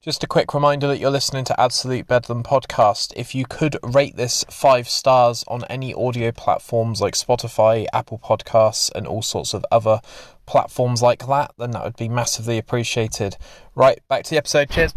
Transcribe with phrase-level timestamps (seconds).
[0.00, 3.12] Just a quick reminder that you're listening to Absolute Bedlam podcast.
[3.16, 8.92] If you could rate this five stars on any audio platforms like Spotify, Apple Podcasts,
[8.94, 10.00] and all sorts of other
[10.46, 13.38] platforms like that, then that would be massively appreciated.
[13.74, 14.70] Right, back to the episode.
[14.70, 14.94] Cheers.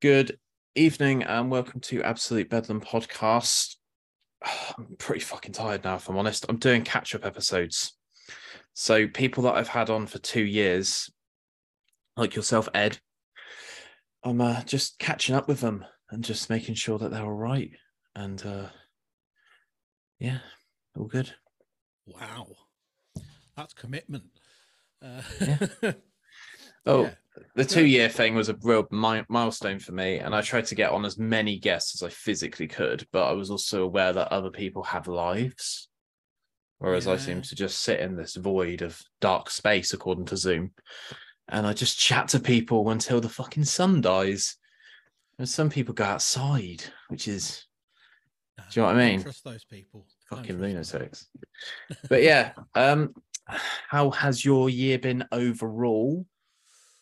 [0.00, 0.38] Good
[0.74, 3.76] evening and welcome to Absolute Bedlam podcast.
[4.76, 6.44] I'm pretty fucking tired now, if I'm honest.
[6.48, 7.96] I'm doing catch up episodes.
[8.74, 11.08] So, people that I've had on for two years
[12.16, 12.98] like yourself, Ed,
[14.24, 17.70] I'm uh, just catching up with them and just making sure that they're all right.
[18.14, 18.68] And uh,
[20.18, 20.38] yeah,
[20.96, 21.32] all good.
[22.06, 22.48] Wow,
[23.56, 24.24] that's commitment.
[25.02, 25.92] Uh, yeah.
[26.84, 27.10] Oh, yeah.
[27.54, 30.74] the two year thing was a real mi- milestone for me, and I tried to
[30.74, 34.32] get on as many guests as I physically could, but I was also aware that
[34.32, 35.88] other people have lives.
[36.78, 37.12] Whereas yeah.
[37.12, 40.72] I seem to just sit in this void of dark space, according to Zoom
[41.48, 44.56] and I just chat to people until the fucking sun dies.
[45.38, 47.66] And some people go outside, which is,
[48.70, 49.22] do you know what I mean?
[49.22, 50.06] Trust those people.
[50.30, 51.28] Fucking lunatics.
[52.08, 53.14] but yeah, um,
[53.88, 56.26] how has your year been overall?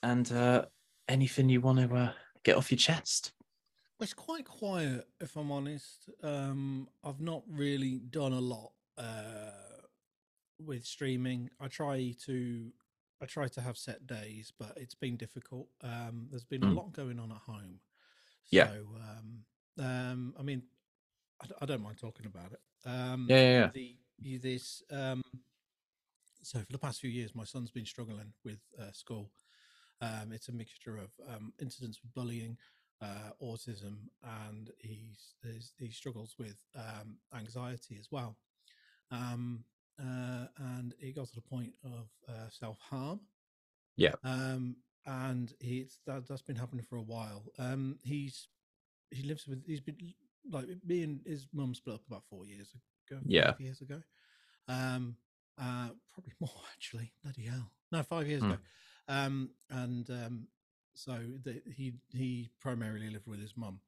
[0.02, 0.64] And uh,
[1.08, 2.12] anything you want to uh,
[2.44, 3.32] get off your chest?
[4.00, 6.08] It's quite quiet, if I'm honest.
[6.22, 9.50] Um, I've not really done a lot uh,
[10.58, 11.50] with streaming.
[11.60, 12.72] I try to
[13.22, 15.68] I try to have set days, but it's been difficult.
[15.82, 16.70] Um, there's been mm.
[16.70, 17.80] a lot going on at home.
[18.44, 18.68] So, yeah.
[18.68, 19.44] Um,
[19.78, 20.62] um, I mean,
[21.42, 22.60] I, I, don't mind talking about it.
[22.86, 23.70] Um, yeah, yeah, yeah.
[24.22, 25.22] The, this, um,
[26.42, 29.30] so for the past few years, my son's been struggling with uh, school.
[30.00, 32.56] Um, it's a mixture of um, incidents with bullying,
[33.02, 33.96] uh, autism,
[34.48, 35.34] and he's,
[35.78, 38.36] he struggles with um, anxiety as well.
[39.10, 39.64] Um,
[40.00, 43.20] uh, and it got to the point of uh, self harm.
[43.96, 44.14] Yeah.
[44.24, 44.76] Um,
[45.06, 47.44] and he's that, that's been happening for a while.
[47.58, 48.48] Um, he's
[49.10, 50.14] he lives with he's been
[50.50, 52.72] like me and his mum split up about four years
[53.10, 53.20] ago.
[53.26, 54.00] Yeah, years ago.
[54.69, 55.16] Um,
[55.58, 57.12] uh, probably more actually.
[57.22, 57.70] Bloody hell!
[57.92, 58.50] No, five years mm.
[58.52, 58.58] ago.
[59.08, 60.46] Um, and um,
[60.94, 63.80] so the, he he primarily lived with his mum.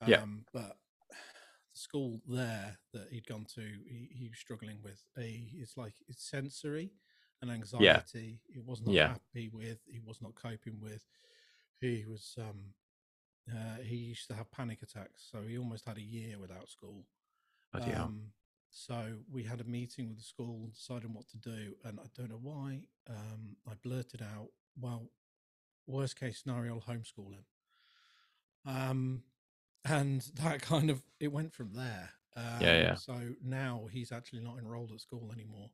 [0.00, 0.76] Um, yeah, but
[1.78, 6.28] school there that he'd gone to, he, he was struggling with a it's like it's
[6.28, 6.92] sensory
[7.40, 8.40] and anxiety.
[8.48, 8.54] Yeah.
[8.54, 9.08] He was not yeah.
[9.08, 9.78] happy with.
[9.86, 11.04] He was not coping with.
[11.80, 12.74] He was um
[13.50, 17.04] uh, he used to have panic attacks, so he almost had a year without school.
[17.72, 18.32] Um,
[18.70, 22.30] so we had a meeting with the school deciding what to do, and I don't
[22.30, 22.80] know why.
[23.08, 25.10] Um, I blurted out, "Well,
[25.86, 27.44] worst case scenario, I'll homeschool him."
[28.66, 29.22] Um,
[29.84, 32.10] and that kind of it went from there.
[32.36, 32.94] Um, yeah, yeah.
[32.94, 35.70] So now he's actually not enrolled at school anymore.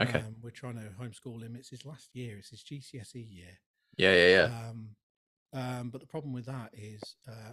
[0.00, 0.18] Okay.
[0.20, 1.54] Um, we're trying to homeschool him.
[1.56, 2.38] It's his last year.
[2.38, 3.58] It's his GCSE year.
[3.96, 4.68] Yeah, yeah, yeah.
[4.68, 4.88] Um,
[5.52, 7.52] um, but the problem with that is, uh,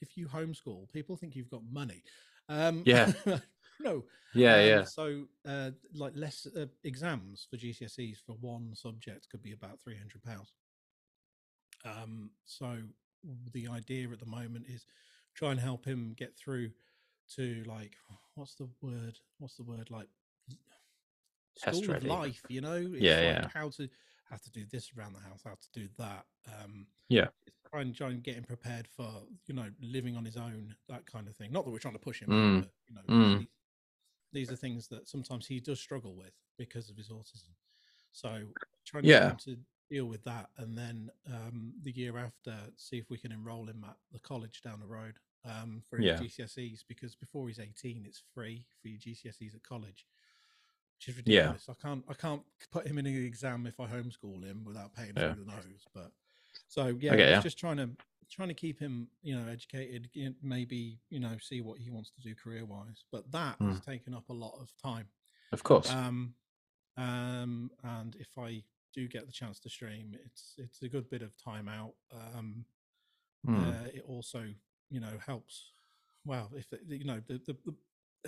[0.00, 2.02] if you homeschool, people think you've got money.
[2.48, 3.12] Um, yeah.
[3.80, 4.04] no.
[4.34, 4.84] Yeah, um, yeah.
[4.84, 9.96] So, uh, like less uh, exams for GCSEs for one subject could be about three
[9.96, 10.52] hundred pounds.
[11.84, 12.78] Um, so
[13.52, 14.86] the idea at the moment is
[15.34, 16.70] try and help him get through
[17.36, 17.96] to like
[18.34, 19.18] what's the word?
[19.38, 20.08] What's the word like?
[21.56, 22.74] School of life, you know.
[22.74, 23.48] It's yeah, like yeah.
[23.54, 23.88] How to
[24.28, 26.24] how to do this around the house, how to do that.
[26.48, 27.26] Um, yeah.
[27.70, 29.08] Try and try and get him prepared for
[29.46, 31.52] you know living on his own, that kind of thing.
[31.52, 32.60] Not that we're trying to push him, mm.
[32.62, 33.38] but you know, mm.
[33.38, 33.48] these,
[34.32, 37.50] these, are things that sometimes he does struggle with because of his autism.
[38.10, 38.40] So
[38.84, 39.08] trying to.
[39.08, 39.30] yeah.
[39.44, 39.56] to
[39.90, 43.84] deal with that, and then um, the year after, see if we can enroll him
[43.88, 45.14] at the college down the road
[45.44, 46.18] um, for his Yeah.
[46.20, 50.06] GCSEs because before he's 18, it's free for your GCSEs at college,
[50.98, 51.52] which is Yeah.
[51.52, 51.68] ridiculous.
[51.68, 55.14] I can't I can't put him in an exam if I homeschool him without paying
[55.16, 55.34] Yeah.
[55.34, 55.86] through the nose.
[55.94, 56.12] But
[56.68, 57.40] so yeah, it's ya.
[57.40, 57.90] just trying to
[58.30, 60.08] trying to keep him you know educated,
[60.42, 63.04] maybe you know see what he wants to do career wise.
[63.12, 63.84] But that has Mm.
[63.84, 65.08] taken up a lot of time.
[65.52, 65.90] Of course.
[65.90, 66.34] Um,
[66.96, 71.22] um, and if I do get the chance to stream, it's it's a good bit
[71.22, 71.94] of time out.
[72.12, 72.64] Um,
[73.46, 73.84] Mm.
[73.84, 74.46] uh, it also
[74.90, 75.72] you know helps.
[76.24, 77.74] Well, if you know the, the, the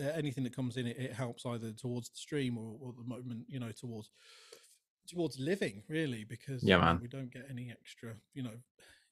[0.08, 3.04] uh, anything that comes in, it, it helps either towards the stream or, or the
[3.04, 4.10] moment you know towards
[5.06, 7.00] towards living really because Yeah, you know, man.
[7.00, 8.14] we don't get any extra.
[8.34, 8.56] You know,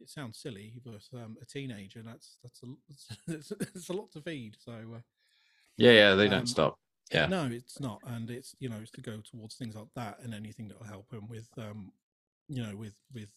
[0.00, 2.66] it sounds silly, but um, a teenager that's that's a
[3.32, 4.56] it's, it's a lot to feed.
[4.58, 5.00] So uh,
[5.76, 6.14] Yeah, yeah.
[6.14, 6.78] They don't um, stop.
[7.12, 7.26] Yeah.
[7.26, 10.34] no, it's not, and it's you know it's to go towards things like that and
[10.34, 11.92] anything that will help him with um
[12.48, 13.28] you know with with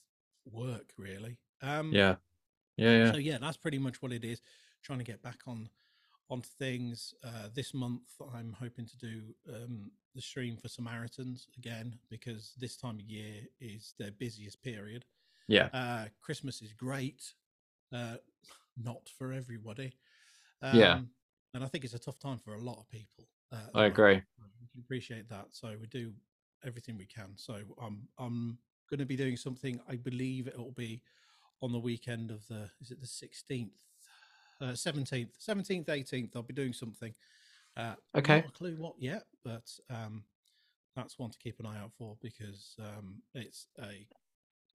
[0.52, 1.38] work really.
[1.62, 2.16] Um, Yeah.
[2.78, 3.12] Yeah, yeah.
[3.12, 4.42] So yeah, that's pretty much what it is.
[4.84, 5.70] Trying to get back on
[6.30, 7.14] on things.
[7.24, 8.04] Uh, this month,
[8.34, 9.22] I'm hoping to do
[9.54, 15.06] um, the stream for Samaritans again because this time of year is their busiest period.
[15.48, 15.70] Yeah.
[15.74, 17.34] Uh, Christmas is great,
[17.94, 18.18] uh,
[18.78, 19.94] not for everybody.
[20.62, 21.00] Um, yeah.
[21.54, 23.26] And I think it's a tough time for a lot of people.
[23.52, 24.22] Uh, I agree.
[24.76, 25.48] We appreciate that.
[25.52, 26.12] So we do
[26.66, 27.32] everything we can.
[27.36, 28.58] So I'm I'm
[28.90, 29.80] going to be doing something.
[29.90, 31.02] I believe it will be
[31.62, 33.70] on the weekend of the is it the 16th
[34.62, 37.14] uh, 17th 17th 18th i'll be doing something
[37.78, 40.24] uh okay not a clue what yet but um
[40.96, 44.08] that's one to keep an eye out for because um it's a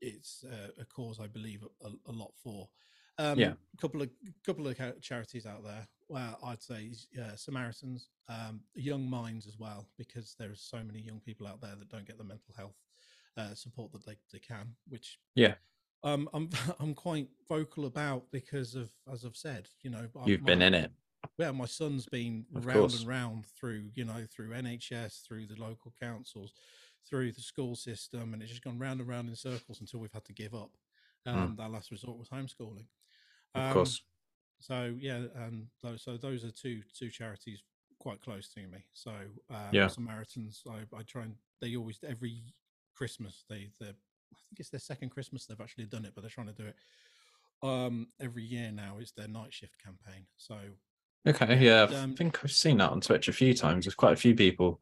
[0.00, 2.68] it's a, a cause i believe a, a lot for
[3.18, 4.08] um yeah a couple of
[4.44, 9.86] couple of charities out there well i'd say uh, samaritans um young minds as well
[9.98, 12.76] because there are so many young people out there that don't get the mental health
[13.38, 15.54] uh, support that they, they can which yeah
[16.04, 16.50] um, I'm
[16.80, 20.74] I'm quite vocal about because of as I've said, you know, you've my, been in
[20.74, 20.90] it.
[21.38, 22.98] Yeah, my son's been of round course.
[23.00, 26.52] and round through, you know, through NHS, through the local councils,
[27.08, 30.12] through the school system, and it's just gone round and round in circles until we've
[30.12, 30.70] had to give up.
[31.26, 31.62] Um, mm.
[31.62, 32.86] Our last resort was homeschooling.
[33.54, 34.02] Um, of course.
[34.60, 37.62] So yeah, and those, so those are two two charities
[37.98, 38.84] quite close to me.
[38.92, 39.12] So
[39.50, 40.62] um, yeah, Samaritans.
[40.68, 42.42] I, I try and they always every
[42.96, 46.30] Christmas they they I think it's their second Christmas they've actually done it, but they're
[46.30, 46.76] trying to do it
[47.62, 48.96] um every year now.
[49.00, 50.26] It's their night shift campaign.
[50.36, 50.56] So
[51.28, 53.84] okay, yeah, um, I think I've seen that on Twitch a few times.
[53.84, 54.80] There's quite a few people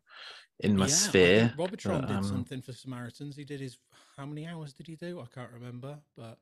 [0.61, 1.55] in my yeah, sphere.
[1.57, 3.37] Robotron but, um, did something for Samaritans.
[3.37, 3.79] He did his
[4.21, 5.21] how many hours did he do?
[5.21, 6.39] I can't remember, but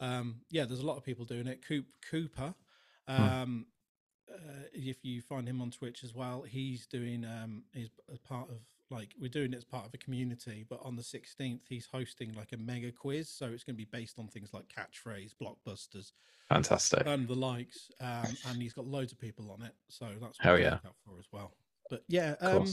[0.00, 1.62] um, yeah, there's a lot of people doing it.
[1.66, 2.54] Coop Cooper,
[3.06, 3.14] hmm.
[3.14, 3.66] um,
[4.26, 4.34] hmm.
[4.34, 8.48] uh, if you find him on Twitch as well, he's doing um, he's a part
[8.48, 8.56] of
[8.90, 12.34] like we're doing it as part of a community but on the 16th he's hosting
[12.34, 16.10] like a mega quiz so it's going to be based on things like catchphrase blockbusters
[16.48, 20.40] fantastic and the likes um, and he's got loads of people on it so that's
[20.40, 21.52] what Hell yeah for as well
[21.88, 22.66] but yeah um,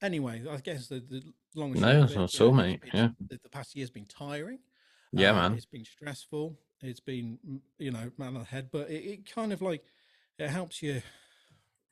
[0.00, 1.22] anyway i guess the, the
[1.54, 2.80] long no it's not so mate.
[2.92, 3.08] yeah.
[3.28, 4.58] the, the, past year's been tiring.
[5.12, 5.54] Yeah uh, man.
[5.54, 6.56] it's been stressful.
[6.80, 7.38] It's been
[7.78, 9.84] you know man on the head, but it, it kind of like
[10.38, 11.02] it helps you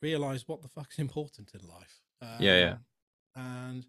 [0.03, 2.01] realize what the fuck's important in life.
[2.23, 2.73] Um, yeah yeah.
[3.37, 3.87] Um, and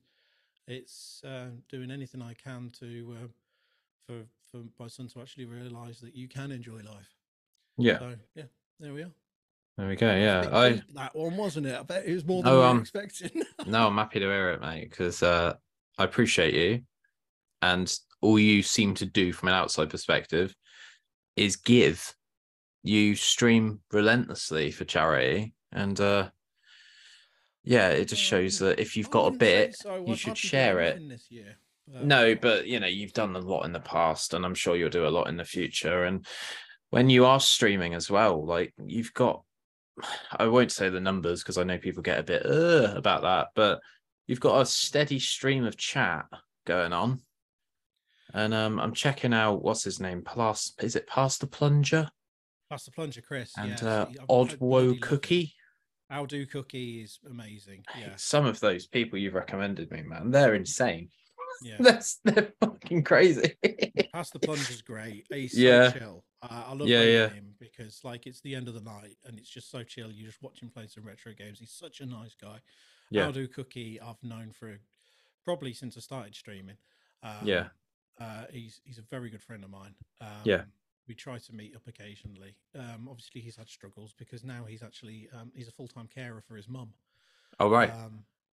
[0.68, 3.28] it's uh, doing anything I can to uh,
[4.06, 7.16] for for my son to actually realise that you can enjoy life.
[7.78, 8.00] Yeah.
[8.00, 8.44] So yeah,
[8.80, 9.12] there we are.
[9.78, 10.14] There we go.
[10.14, 11.80] Yeah, I that one wasn't it?
[11.80, 13.44] I bet it was more than oh, um, expecting.
[13.66, 15.54] no, I'm happy to hear it, mate, because uh,
[15.98, 16.82] I appreciate you,
[17.62, 20.56] and all you seem to do from an outside perspective
[21.36, 22.14] is give.
[22.84, 26.30] You stream relentlessly for charity, and uh,
[27.64, 30.04] yeah, it just shows that if you've got a bit, so.
[30.08, 31.00] you should share it.
[31.88, 34.90] No, but you know, you've done a lot in the past, and I'm sure you'll
[34.90, 36.06] do a lot in the future.
[36.06, 36.26] And
[36.90, 39.44] when you are streaming as well, like you've got,
[40.38, 43.50] I won't say the numbers because I know people get a bit uh, about that,
[43.56, 43.82] but
[44.28, 46.26] you've got a steady stream of chat
[46.66, 47.22] going on.
[48.34, 50.22] And um, I'm checking out what's his name?
[50.26, 52.10] Plus, is it Past the Plunger?
[52.70, 53.52] Past the Plunger, Chris.
[53.58, 55.54] And yeah, uh, Aldo Cookie.
[56.10, 57.84] Aldo Cookie is amazing.
[57.98, 58.14] Yeah.
[58.16, 61.10] Some of those people you've recommended me, man, they're insane.
[61.62, 61.76] Yeah.
[61.80, 63.56] That's they're fucking crazy.
[64.14, 65.26] Past the plunge is great.
[65.30, 65.92] He's so yeah.
[65.92, 66.24] chill.
[66.42, 67.30] Uh, I love yeah, yeah.
[67.30, 70.12] him because like it's the end of the night and it's just so chill.
[70.12, 71.60] You just watch him play some retro games.
[71.60, 72.60] He's such a nice guy.
[73.10, 73.26] Yeah.
[73.26, 74.78] Aldo Cookie, I've known for
[75.44, 76.78] probably since I started streaming.
[77.24, 77.68] Um, yeah.
[78.20, 79.96] Uh, he's he's a very good friend of mine.
[80.20, 80.62] Um, yeah
[81.08, 82.56] we try to meet up occasionally.
[82.78, 86.42] Um, obviously, he's had struggles because now he's actually um, he's a full time carer
[86.42, 86.94] for his mum.
[87.60, 87.92] Oh right.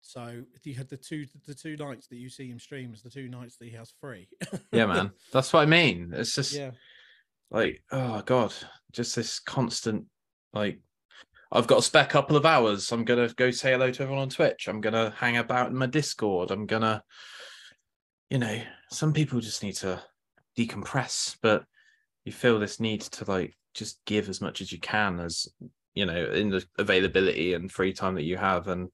[0.00, 3.10] So he had the two the two nights that you see him stream streams, the
[3.10, 4.28] two nights that he has free.
[4.72, 6.12] yeah, man, that's what I mean.
[6.14, 6.70] It's just yeah.
[7.50, 8.54] like oh god,
[8.92, 10.06] just this constant
[10.52, 10.80] like.
[11.50, 12.92] I've got a spare couple of hours.
[12.92, 14.68] I'm gonna go say hello to everyone on Twitch.
[14.68, 16.50] I'm gonna hang about in my Discord.
[16.50, 17.02] I'm gonna,
[18.28, 20.02] you know, some people just need to
[20.58, 21.64] decompress, but
[22.26, 25.48] you feel this need to like just give as much as you can as
[25.94, 28.88] you know in the availability and free time that you have and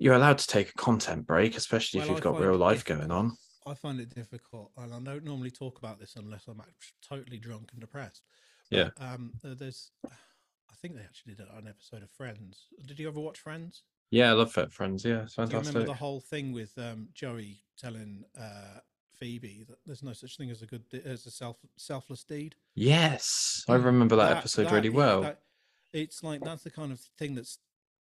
[0.00, 2.84] you're allowed to take a content break especially well, if you've I got real life
[2.84, 3.36] going on.
[3.66, 6.60] I find it difficult and i don't normally talk about this unless i'm
[7.06, 8.22] totally drunk and depressed
[8.70, 9.12] but, yeah.
[9.12, 12.66] um there's i think they actually did an episode of friends.
[12.86, 13.82] Did you ever watch friends?
[14.10, 17.08] Yeah i love friends yeah it's fantastic Do you remember the whole thing with um
[17.14, 18.80] joey telling uh
[19.20, 22.54] Phoebe that there's no such thing as a good as a self selfless deed.
[22.74, 25.20] Yes, I remember that, that episode that, really well.
[25.20, 25.40] That,
[25.92, 27.58] it's like that's the kind of thing that's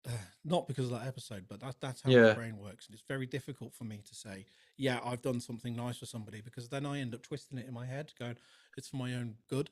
[0.45, 2.29] not because of that episode, but that, that's how yeah.
[2.29, 5.75] my brain works, and it's very difficult for me to say, "Yeah, I've done something
[5.75, 8.37] nice for somebody," because then I end up twisting it in my head, going,
[8.77, 9.71] "It's for my own good."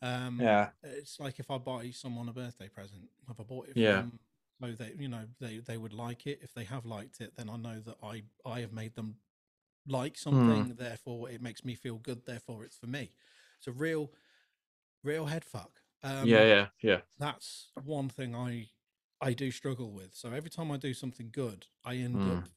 [0.00, 3.76] Um, yeah, it's like if I buy someone a birthday present, have I bought it?
[3.76, 3.92] yeah.
[4.02, 4.18] Them,
[4.60, 6.40] so they, you know, they they would like it.
[6.42, 9.16] If they have liked it, then I know that I I have made them
[9.86, 10.48] like Hmm.
[10.48, 10.64] something.
[10.72, 10.76] Mm.
[10.76, 12.24] Therefore, it makes me feel good.
[12.26, 13.12] Therefore, it's for me.
[13.58, 14.10] It's a real,
[15.04, 15.80] real head fuck.
[16.02, 17.00] Um, yeah, yeah, yeah.
[17.18, 18.68] That's one thing I
[19.22, 20.14] I do struggle with.
[20.14, 22.38] So every time I do something good, I end mm.
[22.38, 22.48] up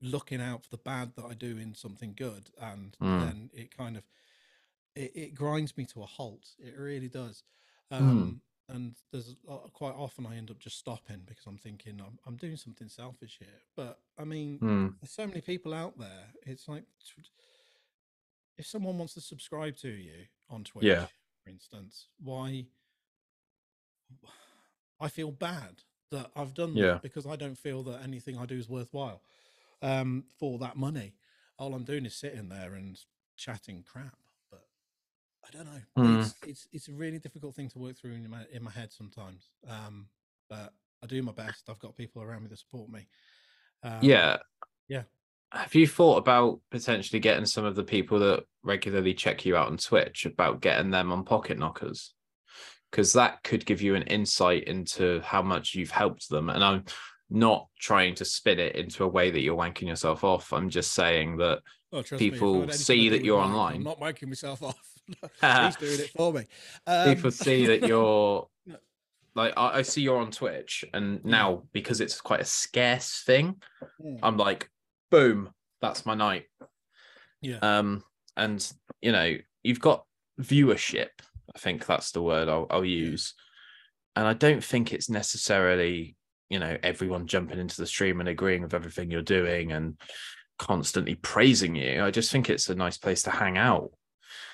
[0.00, 3.20] looking out for the bad that I do in something good, and mm.
[3.20, 4.04] then it kind of
[4.94, 6.48] it, it, grinds me to a halt.
[6.58, 7.42] It really does.
[7.90, 9.36] Um, and there's
[9.74, 13.36] quite often I end up just stopping because I'm thinking I'm, I'm doing something selfish
[13.38, 13.60] here.
[13.76, 14.58] But I mean,
[15.00, 16.32] there's so many people out there.
[16.44, 16.84] It's like
[18.56, 21.06] if someone wants to subscribe to you on Twitch, yeah.
[21.44, 22.64] for instance, why?
[24.98, 26.92] I feel bad that I've done yeah.
[26.92, 29.22] that because I don't feel that anything I do is worthwhile
[29.82, 31.14] um, for that money.
[31.58, 32.98] All I'm doing is sitting there and
[33.36, 34.16] chatting crap.
[34.50, 34.64] But
[35.44, 35.80] I don't know.
[36.04, 36.20] Mm.
[36.20, 38.92] It's, it's it's a really difficult thing to work through in my in my head
[38.92, 39.48] sometimes.
[39.68, 40.08] Um,
[40.48, 40.72] but
[41.02, 41.68] I do my best.
[41.68, 43.06] I've got people around me that support me.
[43.82, 44.38] Um, yeah.
[44.88, 45.02] Yeah.
[45.52, 49.68] Have you thought about potentially getting some of the people that regularly check you out
[49.68, 52.14] on Twitch about getting them on Pocket Knockers?
[52.90, 56.48] Because that could give you an insight into how much you've helped them.
[56.48, 56.84] And I'm
[57.28, 60.52] not trying to spin it into a way that you're wanking yourself off.
[60.52, 61.60] I'm just saying that
[61.92, 63.76] oh, people see that you're online.
[63.76, 64.78] I'm not wanking myself off.
[65.06, 66.44] He's doing it for me.
[66.86, 67.14] Um...
[67.14, 68.48] People see that you're
[69.36, 73.56] like I, I, see you're on Twitch, and now because it's quite a scarce thing,
[74.02, 74.18] mm.
[74.22, 74.70] I'm like,
[75.10, 75.50] boom,
[75.82, 76.46] that's my night.
[77.42, 77.58] Yeah.
[77.60, 78.02] Um,
[78.36, 78.66] and
[79.02, 80.06] you know, you've got
[80.40, 81.08] viewership.
[81.54, 83.34] I think that's the word I'll, I'll use.
[84.14, 86.16] And I don't think it's necessarily,
[86.48, 89.98] you know, everyone jumping into the stream and agreeing with everything you're doing and
[90.58, 92.02] constantly praising you.
[92.02, 93.92] I just think it's a nice place to hang out.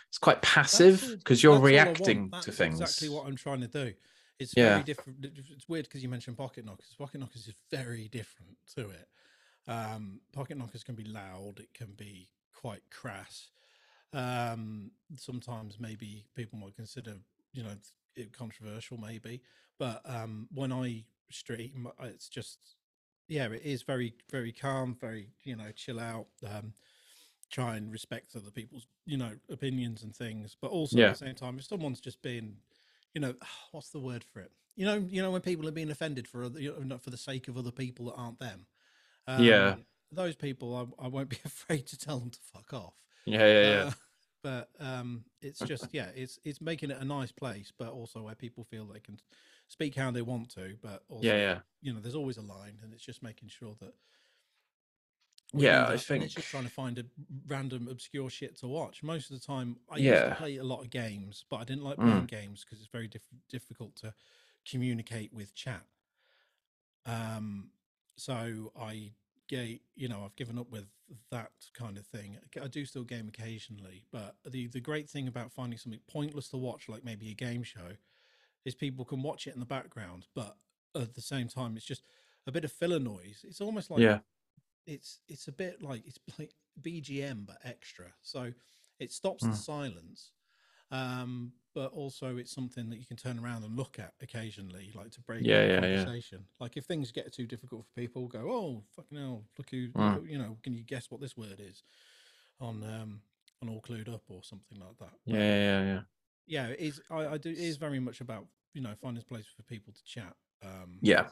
[0.09, 2.81] It's quite passive because you're reacting to things.
[2.81, 3.93] Exactly what I'm trying to do.
[4.39, 4.71] It's yeah.
[4.71, 5.25] very different.
[5.25, 6.95] It's weird because you mentioned pocket knockers.
[6.99, 9.09] Pocket knockers is very different to it.
[9.69, 11.61] Um, pocket knockers can be loud.
[11.61, 13.49] It can be quite crass.
[14.13, 17.15] Um, sometimes maybe people might consider,
[17.53, 17.75] you know,
[18.15, 19.43] it controversial maybe.
[19.79, 22.59] But um, when I stream, it's just,
[23.29, 26.27] yeah, it is very, very calm, very, you know, chill out.
[26.47, 26.73] Um,
[27.51, 30.57] try and respect other people's, you know, opinions and things.
[30.61, 31.09] But also yeah.
[31.09, 32.57] at the same time, if someone's just being,
[33.15, 33.35] you know,
[33.71, 34.51] what's the word for it?
[34.75, 37.19] You know, you know when people are being offended for other, you know, for the
[37.19, 38.65] sake of other people that aren't them.
[39.27, 39.75] Um, yeah,
[40.11, 42.95] those people, I, I, won't be afraid to tell them to fuck off.
[43.25, 43.85] Yeah, yeah, yeah.
[43.85, 43.91] Uh,
[44.43, 48.35] but um, it's just, yeah, it's it's making it a nice place, but also where
[48.35, 49.21] people feel they can
[49.69, 50.77] speak how they want to.
[50.83, 51.59] But also, yeah, yeah.
[51.81, 53.95] You know, there's always a line, and it's just making sure that.
[55.55, 57.05] Yeah, I think it's just trying to find a
[57.47, 59.03] random obscure shit to watch.
[59.03, 60.13] Most of the time, I yeah.
[60.13, 62.27] used to play a lot of games, but I didn't like playing mm.
[62.27, 64.15] games because it's very diff- difficult to
[64.67, 65.83] communicate with chat.
[67.05, 67.69] Um,
[68.17, 69.13] so I
[69.59, 70.87] you know, I've given up with
[71.31, 72.39] that kind of thing.
[72.61, 76.57] I do still game occasionally, but the the great thing about finding something pointless to
[76.59, 77.93] watch, like maybe a game show,
[78.65, 80.57] is people can watch it in the background, but
[80.95, 82.05] at the same time, it's just
[82.47, 83.45] a bit of filler noise.
[83.47, 84.21] It's almost like yeah,
[84.87, 88.15] it's it's a bit like it's like BGM but extra.
[88.23, 88.53] So
[88.99, 89.51] it stops Mm.
[89.51, 90.33] the silence,
[90.93, 95.11] um, but also it's something that you can turn around and look at occasionally, like
[95.13, 96.05] to break Yeah, yeah, yeah.
[96.05, 96.45] conversation.
[96.61, 100.29] Like if things get too difficult for people, go, oh fucking hell, look who, Mm.
[100.29, 101.83] you know, can you guess what this word is
[102.61, 103.23] on um
[103.63, 105.13] on all clued up or something like that.
[105.25, 106.01] yeah, But, yeah, yeah, yeah.
[106.47, 107.01] yeah, it is.
[107.11, 107.51] I, I do.
[107.51, 110.35] It is very much about you know finding a place for people to chat.
[110.63, 111.29] Um, Yeah.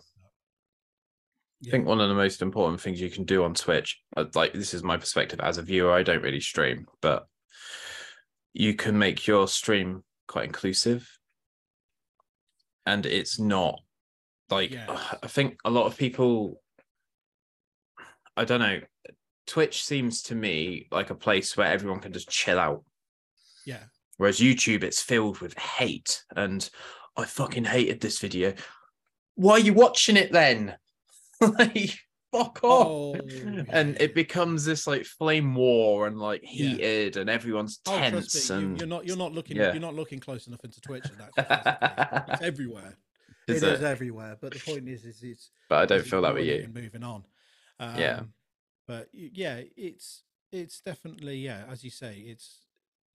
[1.67, 4.55] I think one of the most important things you can do on Twitch, uh, like
[4.55, 7.26] this is my perspective as a viewer, I don't really stream, but
[8.52, 11.09] you can make your stream quite inclusive.
[12.87, 13.80] And it's not
[14.50, 14.99] like, Yeah.
[15.23, 16.61] I think a lot of people,
[18.37, 18.80] I don't know,
[19.47, 22.85] Twitch seems to me like a place where everyone can just chill out.
[23.66, 23.85] yeah,
[24.16, 26.25] Whereas YouTube, it's filled with hate.
[26.37, 26.69] And
[27.16, 28.54] I fucking hated this video.
[29.35, 30.76] Why are you watching it then?
[31.40, 31.99] like,
[32.32, 33.16] fuck off.
[33.16, 36.49] Oh, and it becomes this like flame war and like Yeah.
[36.70, 39.06] heated and everyone's Oh, tense trust me, you, and you're not.
[39.06, 39.56] You're not looking.
[39.56, 39.72] yeah.
[39.72, 41.04] You're not looking close enough into Twitch.
[41.04, 42.25] And the thing.
[42.34, 42.96] it's everywhere.
[43.49, 44.37] Is it is everywhere.
[44.40, 45.50] But the point is, is it's.
[45.68, 46.68] but I don't feel that with you.
[46.72, 47.25] Moving on.
[47.78, 48.20] Um, Yeah.
[48.87, 50.22] But yeah, it's
[50.52, 52.66] it's definitely yeah, as you say, it's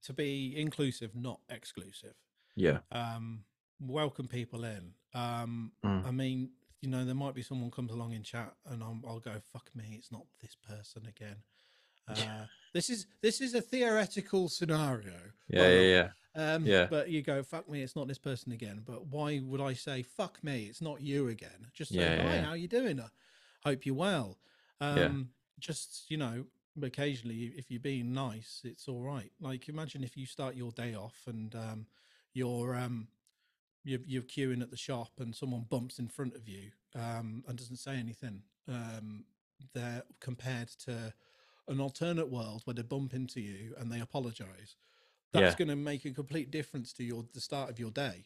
[0.03, 2.13] to be inclusive, not exclusive.
[2.55, 2.79] Yeah.
[2.91, 3.43] um,
[3.79, 4.91] welcome people in.
[5.13, 6.05] Um, Mm.
[6.07, 6.49] I mean,
[6.85, 9.69] you know, there might be someone comes along in chat, and I'm, I'll go, "Fuck
[9.75, 11.37] me, it's not this person again."
[12.07, 15.15] Uh, this is this is a theoretical scenario.
[15.49, 16.09] Yeah, yeah, yeah.
[16.35, 16.87] Um, yeah.
[16.89, 18.83] But you go, fuck me, it's not this person again.
[18.85, 21.67] But why would I say, fuck me, it's not you again?
[21.73, 22.41] Just say, yeah, hi, yeah.
[22.43, 22.99] how you doing?
[22.99, 23.07] I
[23.63, 24.37] hope you're well.
[24.81, 25.11] Um, yeah.
[25.59, 26.45] Just, you know,
[26.83, 29.31] occasionally, if you're being nice, it's all right.
[29.39, 31.85] Like, imagine if you start your day off and um,
[32.33, 33.07] you're, um,
[33.85, 37.57] you're, you're queuing at the shop and someone bumps in front of you um, and
[37.57, 38.41] doesn't say anything.
[38.67, 39.23] Um,
[39.73, 41.13] they're compared to
[41.67, 44.75] an alternate world where they bump into you and they apologize
[45.35, 45.65] that's yeah.
[45.65, 48.25] going to make a complete difference to your the start of your day.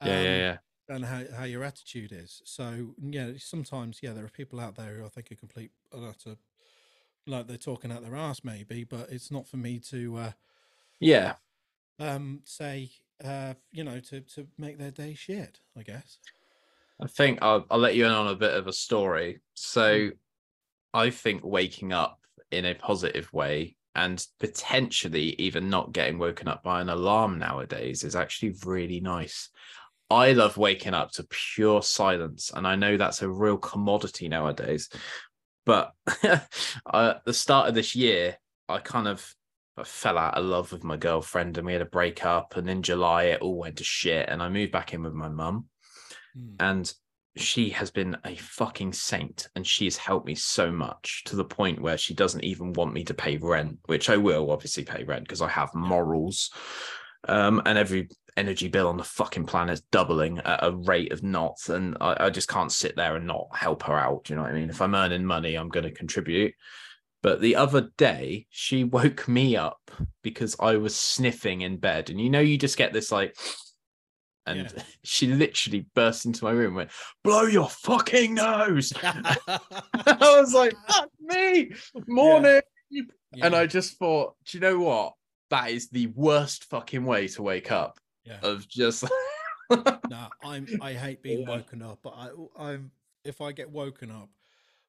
[0.00, 0.56] Um, yeah, yeah, um, yeah.
[0.86, 2.42] And how, how your attitude is.
[2.44, 6.36] So yeah, sometimes yeah, there are people out there who I think are complete utter
[7.26, 10.32] like they're talking out their ass maybe, but it's not for me to uh
[11.00, 11.34] yeah
[11.98, 12.90] um say
[13.22, 15.60] uh you know to to make their day shit.
[15.76, 16.18] I guess.
[17.00, 19.40] I think I'll I'll let you in on a bit of a story.
[19.54, 20.12] So mm.
[20.92, 26.62] I think waking up in a positive way and potentially even not getting woken up
[26.62, 29.50] by an alarm nowadays is actually really nice.
[30.10, 34.88] I love waking up to pure silence, and I know that's a real commodity nowadays.
[35.64, 35.92] But
[36.22, 38.36] at the start of this year,
[38.68, 39.34] I kind of
[39.76, 42.56] I fell out of love with my girlfriend, and we had a breakup.
[42.56, 45.28] And in July, it all went to shit, and I moved back in with my
[45.28, 45.66] mum.
[46.36, 46.56] Mm.
[46.60, 46.94] And
[47.36, 51.44] she has been a fucking saint and she has helped me so much to the
[51.44, 55.02] point where she doesn't even want me to pay rent, which I will obviously pay
[55.02, 56.50] rent because I have morals.
[57.26, 61.22] Um, and every energy bill on the fucking planet is doubling at a rate of
[61.22, 61.70] knots.
[61.70, 64.24] And I, I just can't sit there and not help her out.
[64.24, 64.70] Do you know what I mean?
[64.70, 66.54] If I'm earning money, I'm going to contribute.
[67.24, 69.90] But the other day, she woke me up
[70.22, 72.10] because I was sniffing in bed.
[72.10, 73.34] And you know, you just get this like,
[74.44, 74.82] and yeah.
[75.04, 76.90] she literally burst into my room and went,
[77.22, 78.92] Blow your fucking nose.
[79.02, 79.58] I
[80.20, 81.72] was like, Fuck me,
[82.06, 82.60] morning.
[82.90, 83.02] Yeah.
[83.32, 83.46] Yeah.
[83.46, 85.14] And I just thought, Do you know what?
[85.48, 87.98] That is the worst fucking way to wake up.
[88.24, 88.40] Yeah.
[88.42, 89.02] Of just
[89.70, 92.28] nah, I'm I hate being woken up, but I
[92.58, 92.90] I'm
[93.24, 94.28] if I get woken up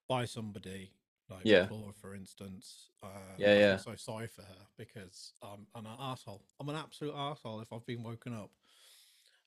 [0.09, 0.91] by somebody
[1.29, 1.67] like yeah.
[1.71, 3.73] Laura, for instance, uh, yeah, yeah.
[3.73, 6.43] I'm so sorry for her because I'm, I'm an asshole.
[6.59, 8.51] I'm an absolute asshole if I've been woken up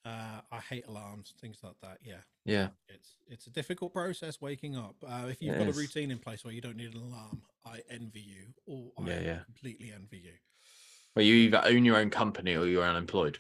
[0.05, 1.99] uh, I hate alarms, things like that.
[2.03, 2.69] Yeah, yeah.
[2.89, 4.97] It's it's a difficult process waking up.
[5.07, 5.77] Uh, if you've it got is.
[5.77, 9.09] a routine in place where you don't need an alarm, I envy you, or I
[9.09, 9.39] yeah, yeah.
[9.45, 10.33] completely envy you.
[11.15, 13.39] Well, you either own your own company or you're unemployed.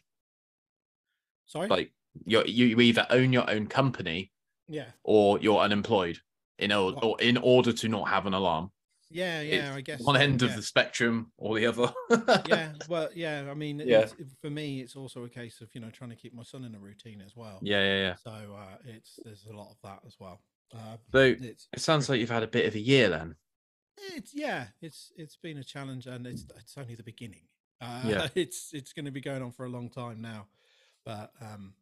[1.46, 1.92] Sorry, like
[2.27, 4.33] you you either own your own company,
[4.68, 6.18] yeah, or you're unemployed
[6.59, 8.71] in order, or in order to not have an alarm.
[9.11, 11.92] Yeah, yeah, I guess one end of the spectrum or the other.
[12.47, 13.47] yeah, well, yeah.
[13.51, 14.07] I mean, yeah.
[14.42, 16.75] for me, it's also a case of you know trying to keep my son in
[16.75, 17.59] a routine as well.
[17.62, 18.14] Yeah, yeah, yeah.
[18.23, 20.40] So uh, it's there's a lot of that as well.
[20.75, 23.37] Uh, so it's, it sounds like you've had a bit of a year then.
[24.14, 27.47] It's yeah, it's it's been a challenge and it's it's only the beginning.
[27.81, 30.47] Uh, yeah, it's it's going to be going on for a long time now,
[31.05, 31.73] but um,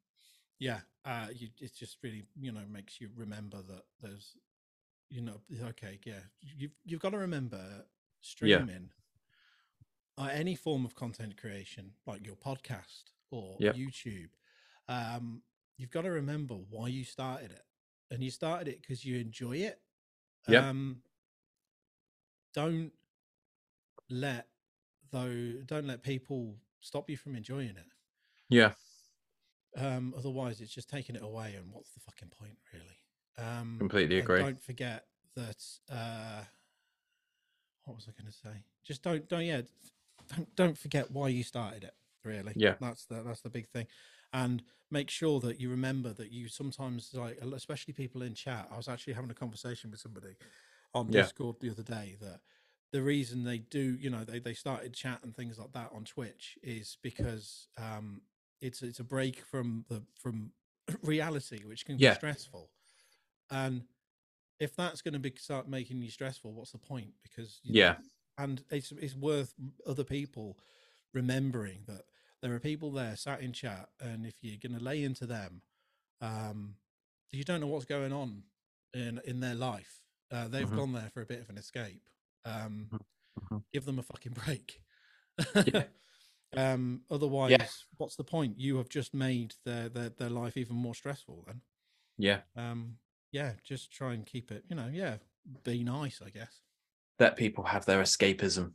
[0.59, 4.37] yeah, uh, you, it just really you know makes you remember that there's
[5.11, 7.61] you know, okay, yeah, you've you've got to remember
[8.21, 8.91] streaming
[10.19, 10.25] yeah.
[10.25, 13.77] or any form of content creation, like your podcast or yep.
[13.77, 14.31] YouTube.
[14.89, 15.43] Um,
[15.77, 17.63] you've got to remember why you started it,
[18.11, 19.81] and you started it because you enjoy it.
[20.49, 20.69] Yeah.
[20.69, 20.99] Um,
[22.55, 22.93] don't
[24.09, 24.47] let
[25.13, 27.93] though don't let people stop you from enjoying it.
[28.49, 28.73] Yeah.
[29.77, 32.99] Um, otherwise, it's just taking it away, and what's the fucking point, really?
[33.39, 34.41] Um, Completely agree.
[34.41, 35.05] Don't forget
[35.37, 35.65] that.
[35.91, 36.43] Uh,
[37.85, 38.65] what was I going to say?
[38.85, 39.63] Just don't, don't, yeah,
[40.35, 41.95] don't, don't forget why you started it.
[42.25, 43.87] Really, yeah, that's the that's the big thing,
[44.33, 48.69] and make sure that you remember that you sometimes like, especially people in chat.
[48.73, 50.35] I was actually having a conversation with somebody
[50.93, 51.23] on yeah.
[51.23, 52.41] Discord the other day that
[52.93, 56.05] the reason they do, you know, they, they started chat and things like that on
[56.05, 58.23] Twitch is because um,
[58.61, 60.53] it's it's a break from the from
[61.03, 62.11] reality, which can yeah.
[62.11, 62.71] be stressful.
[63.51, 63.85] And
[64.59, 67.11] if that's going to be start making you stressful, what's the point?
[67.23, 67.97] Because yeah, know,
[68.39, 69.55] and it's it's worth
[69.87, 70.59] other people
[71.13, 72.03] remembering that
[72.43, 75.63] there are people there sat in chat, and if you're going to lay into them,
[76.21, 76.75] um,
[77.31, 78.43] you don't know what's going on
[78.95, 80.01] in in their life.
[80.33, 80.77] Uh, they've mm-hmm.
[80.77, 82.03] gone there for a bit of an escape.
[82.45, 82.97] Um, mm-hmm.
[82.97, 83.57] mm-hmm.
[83.73, 84.81] Give them a fucking break.
[85.67, 85.85] Yeah.
[86.57, 87.67] um, otherwise, yeah.
[87.99, 88.59] what's the point?
[88.59, 91.45] You have just made their, their their life even more stressful.
[91.47, 91.61] Then,
[92.19, 92.41] yeah.
[92.57, 92.97] Um,
[93.37, 95.17] yeah, just try and keep it, you know, yeah,
[95.63, 96.63] be nice, I guess.
[97.21, 98.73] Let people have their escapism.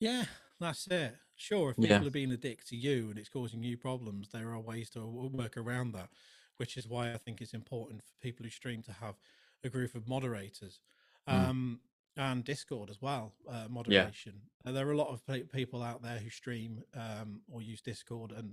[0.00, 0.24] Yeah,
[0.58, 1.14] that's it.
[1.36, 2.06] Sure, if people yeah.
[2.06, 5.04] are being a dick to you and it's causing you problems, there are ways to
[5.04, 6.08] work around that,
[6.56, 9.16] which is why I think it's important for people who stream to have
[9.62, 10.80] a group of moderators.
[11.28, 11.48] Mm.
[11.48, 11.80] Um,
[12.16, 14.34] and Discord as well, uh, moderation.
[14.64, 14.70] Yeah.
[14.70, 18.32] Uh, there are a lot of people out there who stream um, or use Discord,
[18.32, 18.52] and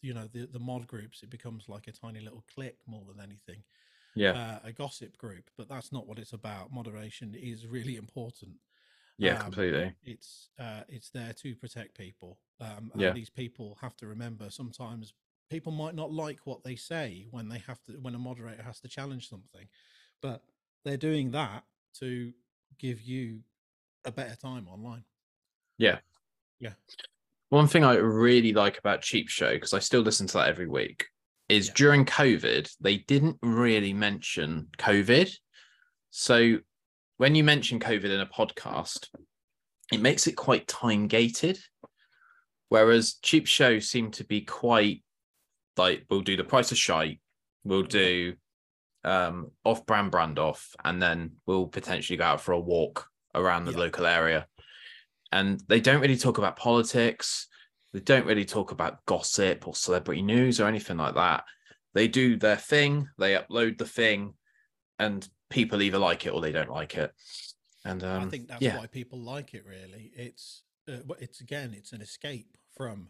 [0.00, 1.22] you know the the mod groups.
[1.22, 3.62] It becomes like a tiny little click more than anything.
[4.16, 6.72] Yeah, uh, a gossip group, but that's not what it's about.
[6.72, 8.52] Moderation is really important.
[9.18, 9.94] Yeah, um, completely.
[10.02, 12.38] It's uh, it's there to protect people.
[12.60, 13.12] Um, yeah.
[13.12, 15.12] these people have to remember sometimes
[15.50, 18.80] people might not like what they say when they have to when a moderator has
[18.80, 19.68] to challenge something,
[20.22, 20.42] but
[20.84, 21.64] they're doing that
[22.00, 22.32] to
[22.78, 23.40] give you
[24.04, 25.04] a better time online.
[25.78, 25.98] Yeah.
[26.60, 26.72] Yeah.
[27.48, 30.66] One thing I really like about Cheap Show, because I still listen to that every
[30.66, 31.06] week,
[31.48, 31.72] is yeah.
[31.76, 35.30] during COVID, they didn't really mention COVID.
[36.10, 36.58] So
[37.18, 39.08] when you mention COVID in a podcast,
[39.92, 41.58] it makes it quite time gated.
[42.68, 45.04] Whereas Cheap Show seem to be quite
[45.76, 47.20] like, we'll do the price of shite,
[47.64, 48.34] we'll do
[49.04, 53.66] um, off brand brand off, and then we'll potentially go out for a walk around
[53.66, 53.78] the yeah.
[53.78, 54.46] local area.
[55.30, 57.46] And they don't really talk about politics.
[57.96, 61.44] They don't really talk about gossip or celebrity news or anything like that.
[61.94, 64.34] They do their thing, they upload the thing,
[64.98, 67.12] and people either like it or they don't like it.
[67.84, 68.76] And um, I think that's yeah.
[68.76, 69.64] why people like it.
[69.64, 73.08] Really, it's uh, it's again, it's an escape from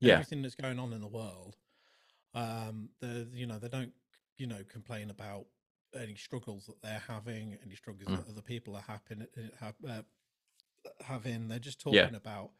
[0.00, 0.14] yeah.
[0.14, 1.56] everything that's going on in the world.
[2.34, 3.92] Um, the you know they don't
[4.38, 5.46] you know, complain about
[6.00, 8.16] any struggles that they're having, any struggles mm.
[8.16, 9.26] that other people are happen,
[9.60, 10.02] have, uh,
[11.04, 11.48] having.
[11.48, 12.16] They're just talking yeah.
[12.16, 12.50] about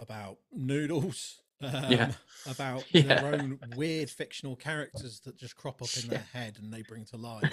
[0.00, 2.12] about noodles, um, yeah.
[2.48, 3.02] about yeah.
[3.02, 7.04] their own weird fictional characters that just crop up in their head and they bring
[7.06, 7.50] to life.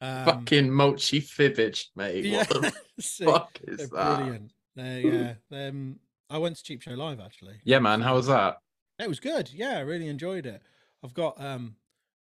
[0.00, 2.24] Um, Fucking Mochi Fibbage, mate.
[2.24, 4.16] Yeah, what the fuck is that?
[4.18, 4.52] Brilliant.
[4.76, 5.98] They, yeah, um,
[6.30, 7.56] I went to Cheap Show Live actually.
[7.64, 8.00] Yeah, man.
[8.00, 8.58] How was that?
[8.98, 9.50] It was good.
[9.52, 10.62] Yeah, I really enjoyed it.
[11.04, 11.76] I've got um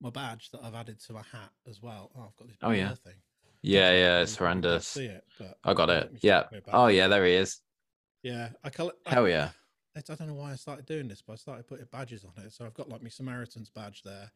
[0.01, 2.11] my badge that I've added to my hat as well.
[2.15, 2.57] Oh, I've got this.
[2.61, 2.93] Oh yeah.
[2.93, 3.13] Thing.
[3.63, 4.87] Yeah, yeah, it's horrendous.
[4.87, 5.23] See it,
[5.63, 6.11] I got it.
[6.21, 6.43] Yeah.
[6.71, 7.61] Oh yeah, there he is.
[8.23, 8.95] Yeah, I call it.
[9.05, 9.49] Hell yeah.
[9.95, 12.43] I, I don't know why I started doing this, but I started putting badges on
[12.43, 12.51] it.
[12.53, 14.31] So I've got like my Samaritan's badge there.